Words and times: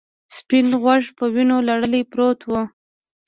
سپین 0.35 0.67
غوږ 0.81 1.03
په 1.17 1.25
وینو 1.33 1.57
لړلی 1.67 2.01
پروت 2.11 2.39
و. 2.45 2.51